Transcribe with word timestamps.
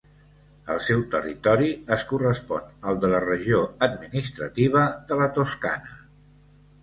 El 0.75 0.79
seu 0.85 1.01
territori 1.15 1.67
es 1.95 2.05
correspon 2.11 2.71
al 2.91 2.97
de 3.03 3.11
la 3.11 3.19
regió 3.25 3.59
administrativa 3.89 4.87
de 5.11 5.19
la 5.23 5.29
Toscana. 5.39 6.01